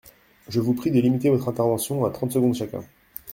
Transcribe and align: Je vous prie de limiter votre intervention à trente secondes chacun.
Je 0.49 0.59
vous 0.59 0.73
prie 0.73 0.89
de 0.89 0.99
limiter 0.99 1.29
votre 1.29 1.47
intervention 1.47 2.03
à 2.05 2.09
trente 2.09 2.31
secondes 2.31 2.55
chacun. 2.55 2.83